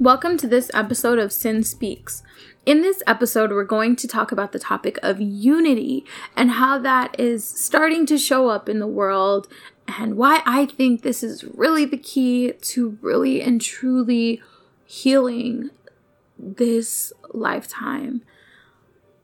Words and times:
Welcome 0.00 0.36
to 0.36 0.46
this 0.46 0.70
episode 0.74 1.18
of 1.18 1.32
Sin 1.32 1.64
Speaks. 1.64 2.22
In 2.64 2.82
this 2.82 3.02
episode, 3.04 3.50
we're 3.50 3.64
going 3.64 3.96
to 3.96 4.06
talk 4.06 4.30
about 4.30 4.52
the 4.52 4.60
topic 4.60 4.96
of 5.02 5.20
unity 5.20 6.04
and 6.36 6.52
how 6.52 6.78
that 6.78 7.18
is 7.18 7.44
starting 7.44 8.06
to 8.06 8.16
show 8.16 8.48
up 8.48 8.68
in 8.68 8.78
the 8.78 8.86
world, 8.86 9.48
and 9.88 10.16
why 10.16 10.40
I 10.46 10.66
think 10.66 11.02
this 11.02 11.24
is 11.24 11.42
really 11.42 11.84
the 11.84 11.96
key 11.96 12.52
to 12.52 12.96
really 13.02 13.42
and 13.42 13.60
truly 13.60 14.40
healing 14.86 15.70
this 16.38 17.12
lifetime. 17.34 18.22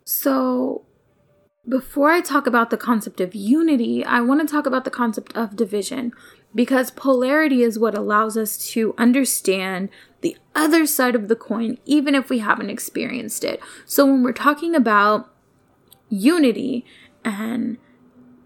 So, 0.04 0.84
before 1.68 2.11
I 2.11 2.20
talk 2.20 2.48
about 2.48 2.70
the 2.70 2.77
concept 2.77 3.20
of 3.20 3.32
unity, 3.32 4.04
I 4.04 4.22
want 4.22 4.41
to 4.41 4.52
talk 4.52 4.66
about 4.66 4.84
the 4.84 4.91
concept 4.91 5.36
of 5.36 5.54
division 5.54 6.12
because 6.54 6.90
polarity 6.90 7.62
is 7.62 7.78
what 7.78 7.96
allows 7.96 8.36
us 8.36 8.56
to 8.72 8.94
understand 8.96 9.88
the 10.20 10.36
other 10.54 10.86
side 10.86 11.14
of 11.14 11.28
the 11.28 11.36
coin, 11.36 11.78
even 11.84 12.14
if 12.14 12.30
we 12.30 12.38
haven't 12.38 12.70
experienced 12.70 13.44
it. 13.44 13.60
So, 13.84 14.06
when 14.06 14.22
we're 14.22 14.32
talking 14.32 14.74
about 14.74 15.30
unity 16.08 16.84
and 17.24 17.78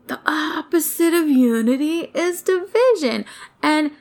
the 0.08 0.20
opposite 0.26 1.14
of 1.14 1.28
unity 1.28 2.10
is 2.14 2.42
division. 2.42 3.24
And 3.62 3.92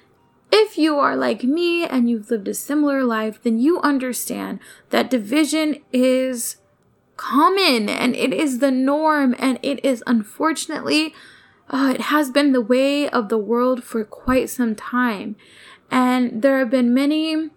if 0.51 0.77
you 0.77 0.97
are 0.97 1.15
like 1.15 1.43
me 1.43 1.85
and 1.85 2.09
you've 2.09 2.31
lived 2.31 2.47
a 2.47 2.53
similar 2.53 3.03
life, 3.03 3.43
then 3.43 3.59
you 3.59 3.81
understand 3.81 4.59
that 4.89 5.09
division 5.09 5.77
is 5.91 6.57
common 7.17 7.89
and 7.89 8.15
it 8.15 8.33
is 8.33 8.59
the 8.59 8.71
norm 8.71 9.35
and 9.37 9.59
it 9.61 9.83
is 9.83 10.03
unfortunately 10.07 11.13
uh, 11.69 11.93
it 11.95 12.01
has 12.01 12.31
been 12.31 12.51
the 12.51 12.61
way 12.61 13.09
of 13.09 13.29
the 13.29 13.37
world 13.37 13.83
for 13.83 14.03
quite 14.03 14.49
some 14.49 14.75
time 14.75 15.35
and 15.91 16.41
there 16.41 16.59
have 16.59 16.69
been 16.69 16.93
many 16.93 17.49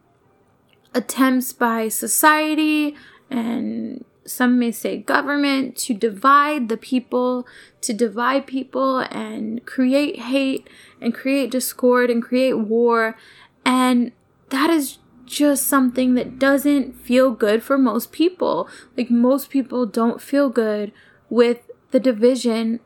attempts 0.94 1.52
by 1.52 1.88
society 1.88 2.96
and 3.30 4.04
some 4.24 4.58
may 4.58 4.70
say 4.70 4.96
government 4.98 5.76
to 5.76 5.94
divide 5.94 6.68
the 6.68 6.76
people 6.76 7.46
to 7.80 7.92
divide 7.92 8.46
people 8.46 8.98
and 8.98 9.64
create 9.66 10.18
hate 10.20 10.68
and 11.00 11.14
create 11.14 11.50
discord 11.50 12.10
and 12.10 12.22
create 12.22 12.54
war 12.54 13.16
and 13.64 14.12
that 14.50 14.70
is 14.70 14.98
just 15.30 15.66
something 15.66 16.14
that 16.14 16.38
doesn't 16.38 16.92
feel 17.00 17.30
good 17.30 17.62
for 17.62 17.78
most 17.78 18.10
people. 18.10 18.68
Like, 18.96 19.10
most 19.10 19.48
people 19.48 19.86
don't 19.86 20.20
feel 20.20 20.50
good 20.50 20.92
with 21.30 21.70
the 21.92 22.00
division 22.00 22.80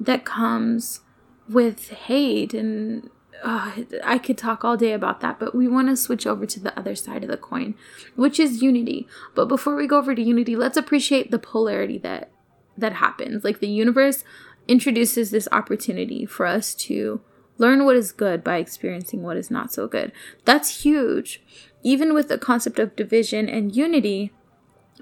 that 0.00 0.24
comes 0.24 1.00
with 1.48 1.88
hate. 1.90 2.54
And 2.54 3.10
uh, 3.42 3.72
I 4.04 4.18
could 4.18 4.38
talk 4.38 4.64
all 4.64 4.76
day 4.76 4.92
about 4.92 5.20
that, 5.20 5.38
but 5.38 5.54
we 5.54 5.68
want 5.68 5.88
to 5.88 5.96
switch 5.96 6.26
over 6.26 6.46
to 6.46 6.60
the 6.60 6.78
other 6.78 6.94
side 6.94 7.22
of 7.22 7.30
the 7.30 7.36
coin, 7.36 7.74
which 8.14 8.40
is 8.40 8.62
unity. 8.62 9.06
But 9.34 9.46
before 9.46 9.76
we 9.76 9.86
go 9.86 9.98
over 9.98 10.14
to 10.14 10.22
unity, 10.22 10.56
let's 10.56 10.76
appreciate 10.76 11.30
the 11.30 11.38
polarity 11.38 11.98
that 11.98 12.30
that 12.78 12.94
happens. 12.94 13.42
Like 13.42 13.60
the 13.60 13.68
universe 13.68 14.22
introduces 14.68 15.30
this 15.30 15.48
opportunity 15.50 16.26
for 16.26 16.44
us 16.44 16.74
to 16.74 17.20
Learn 17.58 17.84
what 17.84 17.96
is 17.96 18.12
good 18.12 18.44
by 18.44 18.58
experiencing 18.58 19.22
what 19.22 19.36
is 19.36 19.50
not 19.50 19.72
so 19.72 19.86
good. 19.86 20.12
That's 20.44 20.82
huge. 20.82 21.42
Even 21.82 22.12
with 22.12 22.28
the 22.28 22.38
concept 22.38 22.78
of 22.78 22.96
division 22.96 23.48
and 23.48 23.74
unity, 23.74 24.32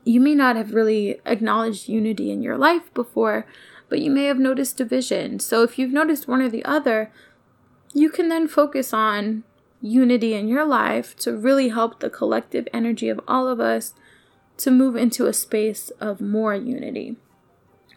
you 0.05 0.21
may 0.21 0.35
not 0.35 0.57
have 0.57 0.75
really 0.75 1.21
acknowledged 1.25 1.89
unity 1.89 2.31
in 2.31 2.43
your 2.43 2.59
life 2.59 2.93
before, 2.95 3.47
but 3.89 4.01
you 4.01 4.11
may 4.11 4.25
have 4.25 4.39
noticed 4.39 4.77
division. 4.77 5.39
So 5.41 5.63
if 5.63 5.79
you've 5.79 5.93
noticed 5.93 6.29
one 6.29 6.43
or 6.43 6.49
the 6.49 6.65
other, 6.65 7.11
you 7.93 8.11
can 8.11 8.29
then 8.29 8.49
focus 8.49 8.93
on 8.93 9.45
unity 9.81 10.35
in 10.35 10.49
your 10.49 10.65
life 10.65 11.15
to 11.17 11.37
really 11.37 11.69
help 11.69 12.01
the 12.01 12.11
collective 12.11 12.67
energy 12.73 13.09
of 13.09 13.21
all 13.29 13.47
of 13.47 13.61
us 13.61 13.95
to 14.57 14.71
move 14.71 14.97
into 14.97 15.27
a 15.27 15.33
space 15.33 15.91
of 16.01 16.21
more 16.21 16.55
unity. 16.55 17.17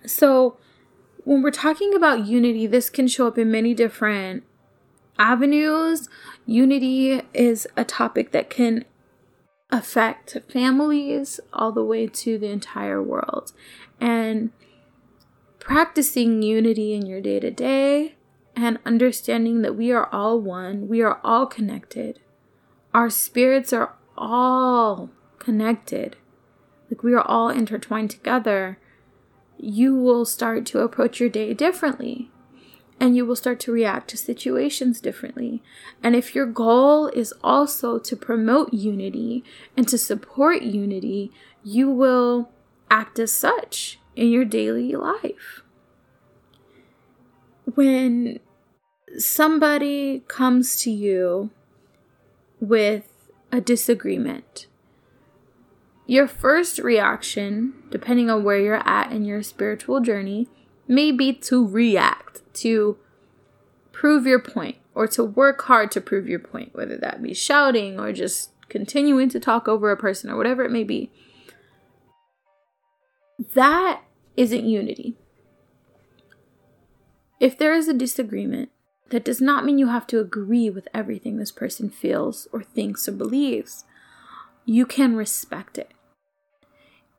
So, 0.06 0.58
when 1.24 1.42
we're 1.42 1.52
talking 1.52 1.94
about 1.94 2.26
unity, 2.26 2.68
this 2.68 2.90
can 2.90 3.08
show 3.08 3.28
up 3.28 3.38
in 3.38 3.52
many 3.52 3.74
different 3.74 4.44
avenues. 5.20 6.08
Unity 6.46 7.22
is 7.34 7.68
a 7.76 7.84
topic 7.84 8.32
that 8.32 8.50
can 8.50 8.86
affect 9.70 10.38
families 10.50 11.40
all 11.52 11.72
the 11.72 11.84
way 11.84 12.08
to 12.08 12.38
the 12.38 12.48
entire 12.48 13.04
world. 13.04 13.52
And 14.00 14.52
practicing 15.68 16.42
unity 16.42 16.94
in 16.94 17.06
your 17.06 17.22
day 17.22 17.40
to 17.40 17.52
day 17.52 18.16
and 18.56 18.80
understanding 18.86 19.62
that 19.62 19.76
we 19.76 19.92
are 19.92 20.08
all 20.12 20.40
one, 20.40 20.88
we 20.88 21.02
are 21.02 21.20
all 21.24 21.46
connected. 21.46 22.20
Our 22.94 23.10
spirits 23.10 23.72
are 23.74 23.94
all 24.18 25.12
connected. 25.38 26.16
Like 26.90 27.04
we 27.04 27.14
are 27.14 27.22
all 27.22 27.50
intertwined 27.50 28.10
together 28.10 28.80
you 29.60 29.96
will 29.96 30.26
start 30.26 30.66
to 30.68 30.80
approach 30.80 31.20
your 31.20 31.30
day 31.30 31.54
differently 31.54 32.30
and 33.00 33.16
you 33.16 33.26
will 33.26 33.36
start 33.36 33.60
to 33.60 33.72
react 33.72 34.10
to 34.10 34.18
situations 34.18 35.00
differently. 35.02 35.62
And 36.02 36.16
if 36.16 36.34
your 36.34 36.46
goal 36.46 37.08
is 37.08 37.34
also 37.44 38.00
to 38.00 38.16
promote 38.16 38.74
unity 38.74 39.44
and 39.76 39.88
to 39.88 39.98
support 39.98 40.64
unity, 40.64 41.32
you 41.64 41.90
will 41.90 42.50
act 42.90 43.20
as 43.20 43.32
such 43.32 44.00
in 44.18 44.32
your 44.32 44.44
daily 44.44 44.94
life. 44.94 45.62
When 47.76 48.40
somebody 49.18 50.24
comes 50.28 50.82
to 50.82 50.92
you 50.92 51.52
with 52.60 53.30
a 53.52 53.62
disagreement, 53.62 54.66
your 56.08 56.28
first 56.28 56.80
reaction, 56.80 57.74
depending 57.92 58.30
on 58.30 58.44
where 58.44 58.58
you're 58.58 58.88
at 58.88 59.12
in 59.12 59.24
your 59.24 59.44
spiritual 59.44 60.00
journey, 60.00 60.48
may 60.88 61.12
be 61.12 61.32
to 61.34 61.66
react, 61.68 62.42
to 62.56 62.98
prove 63.92 64.26
your 64.26 64.40
point, 64.40 64.78
or 64.96 65.06
to 65.10 65.24
work 65.24 65.62
hard 65.64 65.92
to 65.92 66.02
prove 66.02 66.28
your 66.28 66.40
point, 66.40 66.74
whether 66.74 66.98
that 66.98 67.22
be 67.22 67.36
shouting 67.36 68.00
or 68.00 68.12
just 68.12 68.52
continuing 68.68 69.30
to 69.30 69.40
talk 69.40 69.68
over 69.68 69.92
a 69.92 69.98
person 69.98 70.32
or 70.32 70.38
whatever 70.38 70.64
it 70.64 70.72
may 70.72 70.84
be. 70.84 71.12
That 73.54 74.02
isn't 74.38 74.66
unity. 74.66 75.16
If 77.40 77.58
there 77.58 77.74
is 77.74 77.88
a 77.88 77.94
disagreement, 77.94 78.70
that 79.10 79.26
does 79.26 79.42
not 79.42 79.66
mean 79.66 79.78
you 79.78 79.88
have 79.88 80.08
to 80.08 80.20
agree 80.20 80.70
with 80.70 80.88
everything 80.94 81.38
this 81.38 81.52
person 81.52 81.90
feels 81.90 82.48
or 82.52 82.64
thinks 82.64 83.08
or 83.08 83.14
believes. 83.14 83.86
You 84.66 84.86
can 84.86 85.16
respect 85.16 85.78
it. 85.78 85.92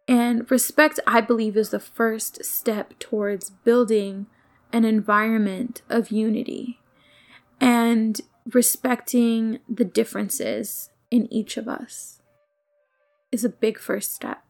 And 0.07 0.51
respect, 0.51 1.01
I 1.07 1.21
believe, 1.21 1.57
is 1.57 1.71
the 1.71 1.81
first 1.81 2.45
step 2.45 2.99
towards 2.99 3.51
building 3.51 4.27
an 4.73 4.85
environment 4.85 5.83
of 5.89 6.11
unity 6.11 6.81
and 7.61 8.21
respecting 8.53 9.59
the 9.69 9.85
differences 9.85 10.91
in 11.11 11.31
each 11.33 11.57
of 11.57 11.69
us 11.69 12.21
is 13.31 13.45
a 13.45 13.51
big 13.51 13.79
first 13.79 14.15
step. 14.15 14.48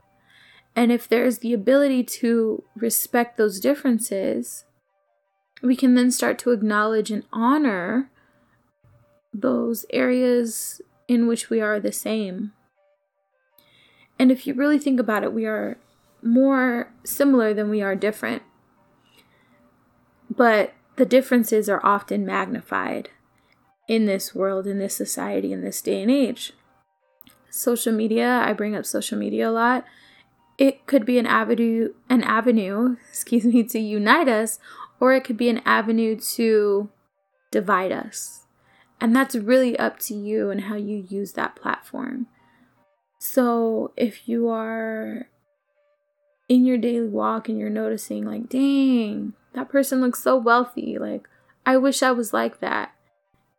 And 0.79 0.93
if 0.93 1.09
there's 1.09 1.39
the 1.39 1.53
ability 1.53 2.05
to 2.05 2.63
respect 2.77 3.37
those 3.37 3.59
differences, 3.59 4.65
we 5.61 5.75
can 5.75 5.97
then 5.97 6.13
start 6.13 6.39
to 6.41 6.53
acknowledge 6.53 7.11
and 7.11 7.25
honor 7.33 8.11
those 9.35 9.85
areas 9.91 10.81
in 11.09 11.27
which 11.27 11.51
we 11.51 11.61
are 11.61 11.81
the 11.81 11.91
same 11.91 12.53
and 14.19 14.33
if 14.33 14.47
you 14.47 14.55
really 14.55 14.79
think 14.79 14.99
about 14.99 15.23
it, 15.23 15.33
we 15.33 15.47
are 15.47 15.79
more 16.23 16.93
similar 17.05 17.55
than 17.55 17.71
we 17.71 17.81
are 17.83 17.95
different. 17.95 18.43
But 20.29 20.75
the 20.97 21.07
differences 21.07 21.69
are 21.69 21.85
often 21.85 22.27
magnified 22.27 23.11
in 23.87 24.07
this 24.07 24.35
world, 24.35 24.67
in 24.67 24.79
this 24.79 24.97
society, 24.97 25.53
in 25.53 25.63
this 25.63 25.81
day 25.81 26.03
and 26.03 26.11
age. 26.11 26.53
Social 27.49 27.93
media, 27.93 28.43
I 28.45 28.53
bring 28.53 28.75
up 28.75 28.85
social 28.85 29.17
media 29.17 29.49
a 29.49 29.53
lot. 29.53 29.85
It 30.59 30.87
could 30.87 31.07
be 31.07 31.19
an 31.19 31.27
avenue 31.27 31.95
an 32.11 32.23
avenue, 32.25 32.97
excuse 33.09 33.45
me, 33.45 33.63
to 33.63 33.79
unite 33.79 34.29
us, 34.29 34.59
or 35.01 35.15
it 35.15 35.25
could 35.25 35.37
be 35.37 35.49
an 35.49 35.63
avenue 35.65 36.19
to 36.35 36.91
divide 37.51 37.93
us. 37.93 38.45
And 39.01 39.15
that's 39.15 39.37
really 39.37 39.79
up 39.79 40.01
to 40.01 40.15
you 40.15 40.51
and 40.51 40.63
how 40.63 40.75
you 40.75 41.07
use 41.09 41.33
that 41.33 41.55
platform. 41.55 42.27
So 43.21 43.93
if 43.97 44.29
you 44.29 44.49
are 44.49 45.29
in 46.49 46.65
your 46.65 46.79
daily 46.79 47.09
walk 47.09 47.49
and 47.49 47.59
you're 47.59 47.71
noticing, 47.71 48.25
like, 48.25 48.49
dang, 48.49 49.35
that 49.55 49.69
person 49.69 50.01
looks 50.01 50.23
so 50.23 50.37
wealthy, 50.37 50.99
like, 50.99 51.29
I 51.65 51.77
wish 51.77 52.03
I 52.03 52.11
was 52.11 52.33
like 52.33 52.61
that, 52.61 52.93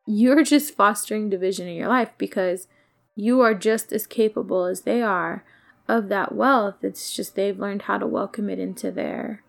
you're 0.05 0.43
just 0.43 0.75
fostering 0.75 1.29
division 1.29 1.67
in 1.67 1.75
your 1.75 1.87
life 1.87 2.11
because 2.17 2.67
you 3.15 3.41
are 3.41 3.53
just 3.53 3.93
as 3.93 4.07
capable 4.07 4.65
as 4.65 4.81
they 4.81 5.01
are 5.01 5.45
of 5.89 6.07
that 6.07 6.35
wealth. 6.35 6.75
It's 6.83 7.13
just 7.13 7.35
they've 7.35 7.59
learned 7.59 7.81
how 7.83 7.97
to 7.97 8.05
welcome 8.05 8.49
it 8.49 8.59
into 8.59 8.91
their 8.91 9.43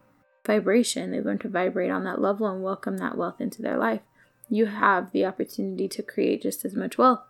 vibration. 0.46 1.10
They've 1.10 1.24
learned 1.24 1.42
to 1.42 1.48
vibrate 1.48 1.90
on 1.90 2.02
that 2.04 2.20
level 2.20 2.46
and 2.46 2.64
welcome 2.64 2.96
that 2.96 3.16
wealth 3.16 3.40
into 3.40 3.60
their 3.60 3.76
life. 3.76 4.00
You 4.48 4.66
have 4.66 5.12
the 5.12 5.26
opportunity 5.26 5.86
to 5.88 6.02
create 6.02 6.42
just 6.42 6.64
as 6.64 6.74
much 6.74 6.96
wealth. 6.96 7.20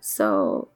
So 0.00 0.68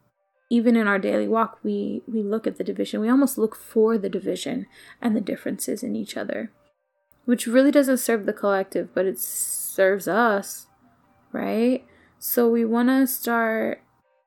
even 0.50 0.74
in 0.74 0.88
our 0.88 0.98
daily 0.98 1.28
walk, 1.28 1.60
we, 1.62 2.02
we 2.08 2.20
look 2.20 2.48
at 2.48 2.58
the 2.58 2.64
division. 2.64 3.00
We 3.00 3.08
almost 3.08 3.38
look 3.38 3.54
for 3.54 3.96
the 3.96 4.08
division 4.08 4.66
and 5.00 5.16
the 5.16 5.20
differences 5.20 5.84
in 5.84 5.94
each 5.94 6.16
other, 6.16 6.50
which 7.26 7.46
really 7.46 7.70
doesn't 7.70 7.98
serve 7.98 8.26
the 8.26 8.32
collective, 8.32 8.92
but 8.92 9.06
it 9.06 9.20
serves 9.20 10.08
us, 10.08 10.66
right? 11.30 11.86
So 12.18 12.50
we 12.50 12.64
want 12.64 12.88
to 12.88 13.06
start 13.06 13.82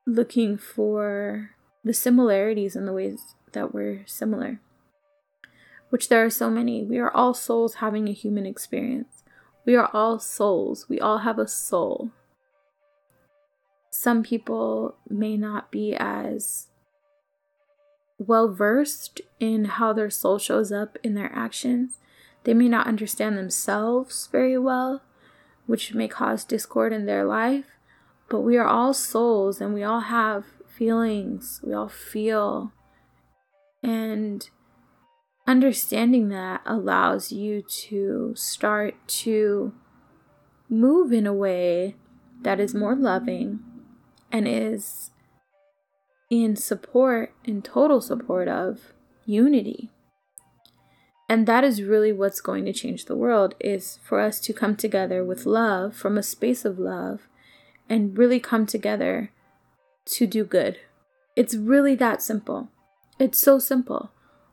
looking 0.06 0.56
for 0.56 1.53
the 1.84 1.92
similarities 1.94 2.74
in 2.74 2.86
the 2.86 2.92
ways 2.92 3.34
that 3.52 3.74
we're 3.74 4.04
similar, 4.06 4.60
which 5.90 6.08
there 6.08 6.24
are 6.24 6.30
so 6.30 6.50
many. 6.50 6.82
We 6.84 6.98
are 6.98 7.10
all 7.10 7.34
souls 7.34 7.74
having 7.74 8.08
a 8.08 8.12
human 8.12 8.46
experience. 8.46 9.22
We 9.66 9.76
are 9.76 9.90
all 9.92 10.18
souls. 10.18 10.88
We 10.88 10.98
all 10.98 11.18
have 11.18 11.38
a 11.38 11.48
soul. 11.48 12.10
Some 13.90 14.22
people 14.22 14.96
may 15.08 15.36
not 15.36 15.70
be 15.70 15.94
as 15.94 16.66
well 18.18 18.52
versed 18.52 19.20
in 19.38 19.64
how 19.64 19.92
their 19.92 20.10
soul 20.10 20.38
shows 20.38 20.72
up 20.72 20.98
in 21.02 21.14
their 21.14 21.30
actions. 21.34 22.00
They 22.44 22.54
may 22.54 22.68
not 22.68 22.86
understand 22.86 23.38
themselves 23.38 24.28
very 24.30 24.58
well, 24.58 25.02
which 25.66 25.94
may 25.94 26.08
cause 26.08 26.44
discord 26.44 26.92
in 26.92 27.06
their 27.06 27.24
life. 27.24 27.66
But 28.28 28.40
we 28.40 28.56
are 28.56 28.66
all 28.66 28.94
souls 28.94 29.60
and 29.60 29.72
we 29.72 29.82
all 29.82 30.00
have 30.00 30.44
feelings. 30.76 31.60
We 31.62 31.72
all 31.72 31.88
feel. 31.88 32.72
And 33.82 34.48
understanding 35.46 36.28
that 36.30 36.62
allows 36.64 37.32
you 37.32 37.62
to 37.62 38.32
start 38.36 38.94
to 39.06 39.74
move 40.68 41.12
in 41.12 41.26
a 41.26 41.34
way 41.34 41.96
that 42.42 42.60
is 42.60 42.74
more 42.74 42.94
loving 42.94 43.60
and 44.32 44.48
is 44.48 45.10
in 46.30 46.56
support, 46.56 47.34
in 47.44 47.62
total 47.62 48.00
support 48.00 48.48
of 48.48 48.92
unity. 49.26 49.90
And 51.28 51.46
that 51.46 51.64
is 51.64 51.82
really 51.82 52.12
what's 52.12 52.40
going 52.40 52.64
to 52.66 52.72
change 52.72 53.06
the 53.06 53.16
world 53.16 53.54
is 53.60 53.98
for 54.02 54.20
us 54.20 54.40
to 54.40 54.52
come 54.52 54.76
together 54.76 55.24
with 55.24 55.46
love 55.46 55.94
from 55.94 56.18
a 56.18 56.22
space 56.22 56.64
of 56.64 56.78
love 56.78 57.28
and 57.88 58.16
really 58.18 58.40
come 58.40 58.66
together 58.66 59.30
to 60.06 60.26
do 60.26 60.44
good. 60.44 60.78
It's 61.36 61.54
really 61.54 61.94
that 61.96 62.22
simple. 62.22 62.68
It's 63.18 63.38
so 63.38 63.58
simple. 63.58 64.10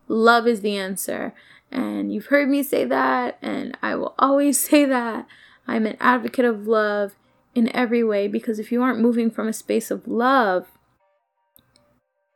Love 0.07 0.47
is 0.47 0.61
the 0.61 0.77
answer. 0.77 1.33
And 1.71 2.13
you've 2.13 2.27
heard 2.27 2.49
me 2.49 2.63
say 2.63 2.83
that, 2.85 3.37
and 3.41 3.77
I 3.81 3.95
will 3.95 4.13
always 4.19 4.59
say 4.69 4.85
that. 4.85 5.27
I'm 5.67 5.85
an 5.85 5.97
advocate 5.99 6.45
of 6.45 6.67
love 6.67 7.15
in 7.53 7.73
every 7.75 8.03
way 8.03 8.27
because 8.27 8.59
if 8.59 8.71
you 8.71 8.81
aren't 8.81 8.99
moving 8.99 9.29
from 9.29 9.47
a 9.47 9.53
space 9.53 9.91
of 9.91 10.07
love, 10.07 10.67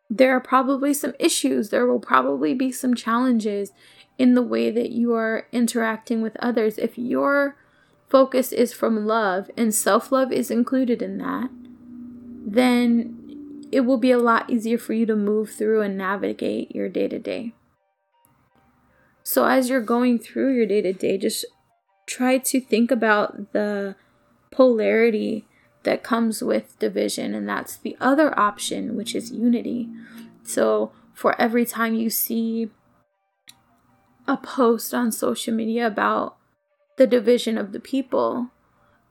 there 0.10 0.36
are 0.36 0.42
probably 0.42 0.94
some 0.94 1.14
issues. 1.20 1.70
There 1.70 1.88
will 1.88 2.00
probably 2.00 2.54
be 2.54 2.72
some 2.72 2.96
challenges 2.96 3.72
in 4.18 4.36
the 4.36 4.42
way 4.42 4.72
that 4.72 4.92
you 4.92 5.14
are 5.14 5.48
interacting 5.52 6.22
with 6.22 6.38
others. 6.38 6.78
If 6.78 6.98
your 6.98 7.58
focus 8.08 8.52
is 8.52 8.72
from 8.72 9.06
love 9.06 9.50
and 9.58 9.74
self 9.74 10.12
love 10.12 10.32
is 10.32 10.52
included 10.52 11.02
in 11.02 11.18
that, 11.18 11.50
then 12.46 13.66
it 13.72 13.82
will 13.82 13.98
be 13.98 14.12
a 14.12 14.20
lot 14.20 14.50
easier 14.50 14.78
for 14.78 14.94
you 14.94 15.06
to 15.08 15.16
move 15.16 15.50
through 15.50 15.82
and 15.82 15.98
navigate 15.98 16.74
your 16.74 16.88
day 16.88 17.08
to 17.08 17.18
day. 17.18 17.54
So, 19.24 19.46
as 19.46 19.70
you're 19.70 19.82
going 19.82 20.20
through 20.20 20.56
your 20.56 20.68
day 20.68 20.82
to 20.84 20.94
day, 20.94 21.18
just 21.18 21.46
try 22.06 22.38
to 22.38 22.62
think 22.62 22.92
about 22.92 23.52
the 23.54 23.96
polarity 24.52 25.48
that 25.82 26.04
comes 26.04 26.44
with 26.44 26.78
division, 26.78 27.34
and 27.34 27.50
that's 27.50 27.78
the 27.78 27.98
other 28.00 28.38
option, 28.40 28.96
which 28.96 29.16
is 29.16 29.32
unity. 29.32 29.90
So, 30.44 30.92
for 31.16 31.40
every 31.42 31.66
time 31.66 31.96
you 31.96 32.12
see 32.12 32.70
a 34.28 34.38
post 34.38 34.94
on 34.94 35.12
social 35.12 35.56
media 35.56 35.88
about 35.88 36.38
the 36.98 37.08
division 37.08 37.58
of 37.58 37.72
the 37.72 37.80
people, 37.80 38.52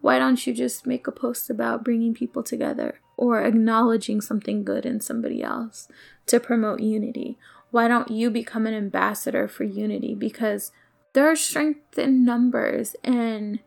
why 0.01 0.21
don't 0.21 0.47
you 0.47 0.55
just 0.55 0.87
make 0.87 1.09
a 1.09 1.13
post 1.13 1.51
about 1.51 1.83
bringing 1.83 2.15
people 2.15 2.45
together 2.45 3.01
or 3.16 3.43
acknowledging 3.43 4.20
something 4.20 4.64
good 4.64 4.84
in 4.84 5.00
somebody 5.00 5.43
else 5.43 5.88
to 6.26 6.40
promote 6.40 6.81
unity? 6.81 7.38
why 7.75 7.88
don't 7.88 8.08
you 8.08 8.31
become 8.31 8.69
an 8.69 8.75
ambassador 8.75 9.49
for 9.49 9.64
unity? 9.64 10.14
Because 10.14 10.70
there 11.12 11.28
are 11.28 11.34
strength 11.34 11.99
in 11.99 12.25
numbers, 12.25 12.94
and 13.02 13.58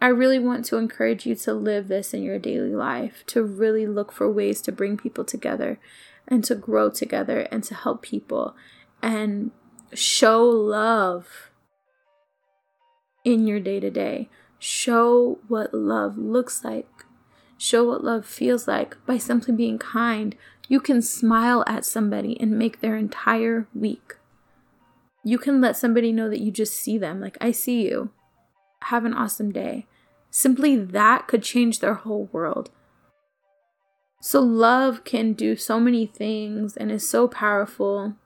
I 0.00 0.06
really 0.06 0.38
want 0.38 0.64
to 0.66 0.78
encourage 0.78 1.26
you 1.26 1.34
to 1.34 1.52
live 1.52 1.88
this 1.88 2.14
in 2.14 2.22
your 2.22 2.38
daily 2.38 2.74
life, 2.74 3.24
to 3.26 3.42
really 3.42 3.86
look 3.86 4.10
for 4.10 4.32
ways 4.32 4.62
to 4.62 4.72
bring 4.72 4.96
people 4.96 5.22
together 5.22 5.78
and 6.26 6.42
to 6.44 6.54
grow 6.54 6.88
together 6.88 7.40
and 7.52 7.62
to 7.64 7.74
help 7.74 8.00
people 8.00 8.56
and 9.02 9.50
show 9.92 10.42
love 10.42 11.50
in 13.22 13.46
your 13.46 13.60
day 13.60 13.80
to 13.80 13.90
day. 13.90 14.30
Show 14.58 15.40
what 15.46 15.74
love 15.74 16.16
looks 16.16 16.64
like. 16.64 16.88
Show 17.62 17.84
what 17.84 18.02
love 18.02 18.26
feels 18.26 18.66
like 18.66 18.96
by 19.06 19.18
simply 19.18 19.54
being 19.54 19.78
kind, 19.78 20.34
you 20.66 20.80
can 20.80 21.00
smile 21.00 21.62
at 21.68 21.84
somebody 21.84 22.36
and 22.40 22.58
make 22.58 22.80
their 22.80 22.96
entire 22.96 23.68
week. 23.72 24.16
You 25.22 25.38
can 25.38 25.60
let 25.60 25.76
somebody 25.76 26.10
know 26.10 26.28
that 26.28 26.40
you 26.40 26.50
just 26.50 26.74
see 26.74 26.98
them. 26.98 27.20
Like, 27.20 27.38
I 27.40 27.52
see 27.52 27.86
you. 27.86 28.10
Have 28.86 29.04
an 29.04 29.14
awesome 29.14 29.52
day. 29.52 29.86
Simply 30.28 30.74
that 30.74 31.28
could 31.28 31.44
change 31.44 31.78
their 31.78 31.94
whole 31.94 32.28
world. 32.32 32.70
So, 34.20 34.40
love 34.40 35.04
can 35.04 35.32
do 35.32 35.54
so 35.54 35.78
many 35.78 36.04
things 36.04 36.76
and 36.76 36.90
is 36.90 37.08
so 37.08 37.28
powerful. 37.28 38.16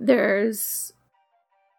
There's 0.00 0.94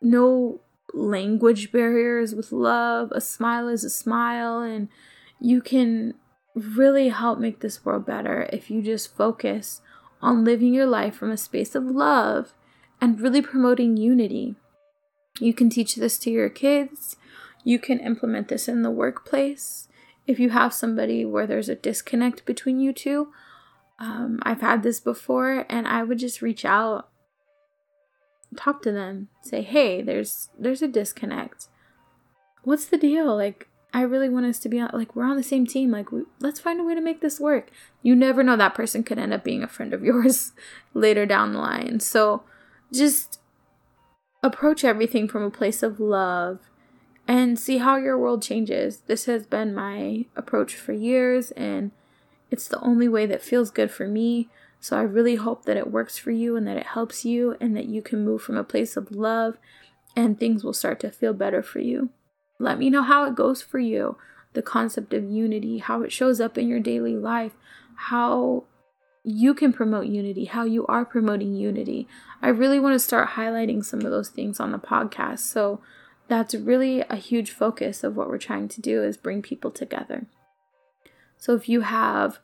no 0.02 0.62
language 0.94 1.74
barriers 1.74 2.34
with 2.34 2.54
love. 2.54 3.12
A 3.12 3.20
smile 3.20 3.68
is 3.68 3.84
a 3.84 3.90
smile, 3.90 4.62
and 4.62 4.88
you 5.42 5.60
can 5.60 6.14
really 6.60 7.10
help 7.10 7.40
make 7.40 7.60
this 7.60 7.84
world 7.84 8.06
better 8.06 8.50
if 8.52 8.70
you 8.70 8.82
just 8.82 9.16
focus 9.16 9.82
on 10.22 10.44
living 10.44 10.74
your 10.74 10.86
life 10.86 11.16
from 11.16 11.32
a 11.32 11.38
space 11.38 11.76
of 11.76 11.84
love 11.84 12.54
and 13.02 13.22
really 13.22 13.42
promoting 13.42 13.98
unity. 13.98 14.56
You 15.40 15.54
can 15.54 15.70
teach 15.70 15.96
this 15.96 16.18
to 16.20 16.32
your 16.32 16.50
kids. 16.50 17.16
You 17.64 17.80
can 17.80 18.00
implement 18.00 18.48
this 18.48 18.68
in 18.68 18.84
the 18.84 18.92
workplace. 18.92 19.88
If 20.28 20.40
you 20.40 20.50
have 20.50 20.74
somebody 20.74 21.26
where 21.26 21.48
there's 21.48 21.70
a 21.70 21.76
disconnect 21.76 22.46
between 22.46 22.80
you 22.80 22.94
two, 22.94 23.30
um, 24.00 24.40
I've 24.44 24.62
had 24.62 24.84
this 24.84 25.00
before, 25.00 25.66
and 25.70 25.88
I 25.88 26.04
would 26.04 26.20
just 26.20 26.42
reach 26.42 26.64
out, 26.64 27.10
talk 28.56 28.82
to 28.84 28.92
them, 28.92 29.30
say, 29.42 29.62
"Hey, 29.62 30.02
there's 30.02 30.50
there's 30.58 30.82
a 30.82 30.88
disconnect. 30.88 31.68
What's 32.64 32.86
the 32.86 32.98
deal? 32.98 33.36
Like, 33.36 33.69
I 33.94 34.02
really 34.02 34.30
want 34.30 34.46
us 34.46 34.60
to 34.60 34.70
be 34.70 34.82
like, 34.82 35.16
we're 35.16 35.26
on 35.26 35.38
the 35.38 35.44
same 35.44 35.66
team. 35.66 35.92
Like, 35.92 36.12
we, 36.12 36.24
let's 36.40 36.60
find 36.60 36.80
a 36.80 36.84
way 36.84 36.94
to 36.94 37.02
make 37.02 37.22
this 37.22 37.40
work. 37.40 37.70
You 38.04 38.16
never 38.16 38.44
know 38.44 38.56
that 38.56 38.76
person 38.76 39.04
could 39.04 39.18
end 39.18 39.34
up 39.34 39.44
being 39.44 39.64
a 39.64 39.68
friend 39.68 39.94
of 39.94 40.04
yours 40.04 40.52
later 40.94 41.26
down 41.26 41.54
the 41.54 41.60
line. 41.60 42.00
So 42.00 42.44
just 42.92 43.40
approach 44.44 44.84
everything 44.84 45.28
from 45.28 45.44
a 45.44 45.52
place 45.52 45.82
of 45.82 46.00
love 46.00 46.60
and 47.28 47.60
see 47.60 47.80
how 47.80 47.98
your 47.98 48.18
world 48.18 48.42
changes. 48.42 49.02
This 49.08 49.26
has 49.26 49.46
been 49.46 49.74
my 49.74 50.26
approach 50.36 50.76
for 50.76 50.94
years, 50.94 51.52
and 51.52 51.92
it's 52.52 52.68
the 52.68 52.80
only 52.82 53.08
way 53.08 53.26
that 53.26 53.42
feels 53.42 53.70
good 53.72 53.92
for 53.92 54.08
me. 54.08 54.50
So 54.80 54.98
I 54.98 55.02
really 55.02 55.36
hope 55.36 55.66
that 55.66 55.78
it 55.78 55.92
works 55.92 56.18
for 56.18 56.32
you 56.32 56.56
and 56.56 56.68
that 56.68 56.78
it 56.78 56.88
helps 56.88 57.26
you 57.26 57.58
and 57.60 57.76
that 57.76 57.86
you 57.86 58.02
can 58.02 58.24
move 58.24 58.42
from 58.42 58.56
a 58.56 58.64
place 58.64 58.96
of 58.96 59.12
love 59.12 59.58
and 60.16 60.40
things 60.40 60.64
will 60.64 60.74
start 60.74 61.00
to 61.02 61.12
feel 61.12 61.34
better 61.34 61.62
for 61.62 61.80
you. 61.80 62.10
Let 62.60 62.78
me 62.78 62.90
know 62.90 63.04
how 63.04 63.26
it 63.26 63.36
goes 63.36 63.62
for 63.62 63.80
you. 63.80 64.18
The 64.54 64.62
concept 64.62 65.14
of 65.14 65.24
unity, 65.24 65.78
how 65.78 66.04
it 66.04 66.12
shows 66.12 66.42
up 66.42 66.58
in 66.58 66.68
your 66.68 66.80
daily 66.80 67.16
life, 67.16 67.54
how 67.96 68.66
you 69.24 69.54
can 69.54 69.72
promote 69.74 70.08
unity, 70.08 70.46
how 70.46 70.64
you 70.64 70.86
are 70.88 71.06
promoting 71.06 71.56
unity. 71.56 72.08
I 72.42 72.50
really 72.50 72.80
want 72.80 72.94
to 72.94 73.00
start 73.00 73.30
highlighting 73.32 73.84
some 73.84 74.02
of 74.02 74.12
those 74.12 74.30
things 74.30 74.60
on 74.60 74.72
the 74.72 74.80
podcast. 74.80 75.40
So 75.40 75.82
that's 76.28 76.56
really 76.56 77.02
a 77.02 77.16
huge 77.16 77.52
focus 77.52 78.04
of 78.04 78.16
what 78.16 78.28
we're 78.28 78.38
trying 78.38 78.68
to 78.70 78.82
do 78.82 79.04
is 79.04 79.18
bring 79.18 79.42
people 79.42 79.72
together. 79.72 80.26
So 81.38 81.56
if 81.56 81.70
you 81.70 81.82
have 81.82 82.40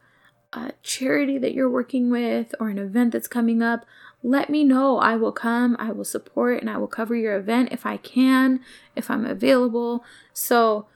a 0.55 0.71
charity 0.81 1.38
that 1.38 1.53
you're 1.53 1.69
working 1.69 2.09
with 2.09 2.55
or 2.59 2.69
an 2.69 2.79
event 2.79 3.13
that's 3.13 3.27
coming 3.27 3.62
up, 3.62 3.85
let 4.24 4.50
me 4.50 4.63
know. 4.63 4.97
I 4.97 5.15
will 5.15 5.31
come, 5.31 5.75
I 5.77 5.91
will 5.91 6.05
support, 6.05 6.62
and 6.62 6.69
I 6.69 6.77
will 6.77 6.88
cover 6.88 7.15
your 7.15 7.35
event 7.35 7.69
if 7.71 7.85
I 7.85 7.97
can, 7.97 8.62
if 8.95 9.12
I'm 9.12 9.25
available. 9.25 10.03
So 10.33 10.88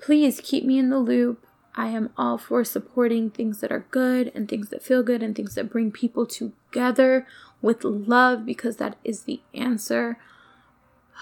please 0.00 0.40
keep 0.42 0.64
me 0.64 0.78
in 0.78 0.90
the 0.90 0.98
loop. 0.98 1.44
I 1.74 1.88
am 1.88 2.10
all 2.16 2.38
for 2.38 2.64
supporting 2.64 3.30
things 3.30 3.60
that 3.60 3.72
are 3.72 3.86
good 3.90 4.32
and 4.34 4.48
things 4.48 4.68
that 4.70 4.82
feel 4.82 5.02
good 5.02 5.22
and 5.22 5.34
things 5.34 5.54
that 5.54 5.70
bring 5.70 5.90
people 5.92 6.26
together 6.26 7.26
with 7.62 7.84
love 7.84 8.44
because 8.44 8.76
that 8.76 8.96
is 9.04 9.22
the 9.22 9.40
answer. 9.54 10.18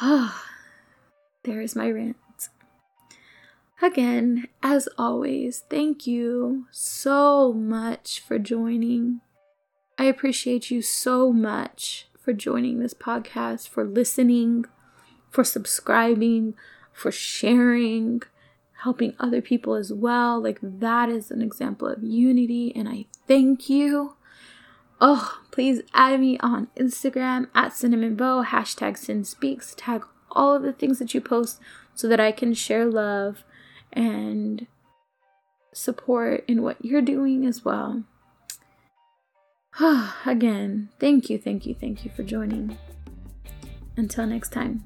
Ah, 0.01 0.45
there 1.45 1.61
is 1.61 1.77
my 1.77 1.91
rant. 1.91 2.17
Again, 3.83 4.49
as 4.63 4.89
always, 4.97 5.65
thank 5.69 6.07
you 6.07 6.67
so 6.71 7.53
much 7.53 8.21
for 8.21 8.39
joining. 8.39 9.21
I 9.99 10.05
appreciate 10.05 10.71
you 10.71 10.81
so 10.81 11.31
much 11.31 12.09
for 12.19 12.33
joining 12.33 12.79
this 12.79 12.95
podcast, 12.95 13.69
for 13.69 13.85
listening, 13.85 14.65
for 15.31 15.45
subscribing, 15.45 16.55
for 16.91 17.13
sharing, 17.13 18.23
helping 18.83 19.15
other 19.21 19.43
people 19.43 19.75
as 19.75 19.93
well. 19.93 20.41
Like, 20.41 20.59
that 20.63 21.11
is 21.11 21.31
an 21.31 21.43
example 21.43 21.87
of 21.87 22.03
unity, 22.03 22.73
and 22.75 22.89
I 22.89 23.05
thank 23.29 23.69
you. 23.69 24.17
Oh, 25.03 25.41
please 25.51 25.83
add 25.93 26.21
me 26.21 26.39
on 26.39 26.69
Instagram 26.79 27.49
at 27.55 27.75
Cinnamon 27.75 28.17
Bow, 28.17 28.43
hashtag 28.43 28.97
Sin 28.97 29.23
Speaks, 29.25 29.75
tag 29.77 30.03
all 30.31 30.55
of 30.55 30.63
the 30.63 30.73
things 30.73 30.99
that 30.99 31.13
you 31.13 31.21
post 31.21 31.61
so 31.95 32.09
that 32.09 32.21
I 32.21 32.33
can 32.33 32.55
share 32.55 32.87
love 32.87 33.45
and 33.97 34.67
support 35.73 36.45
in 36.47 36.63
what 36.63 36.85
you're 36.85 37.03
doing 37.03 37.45
as 37.45 37.65
well. 37.65 38.05
Again, 40.27 40.91
thank 41.01 41.29
you, 41.29 41.39
thank 41.39 41.67
you, 41.67 41.75
thank 41.75 42.05
you 42.05 42.11
for 42.15 42.23
joining. 42.23 42.79
Until 43.97 44.27
next 44.27 44.53
time. 44.53 44.85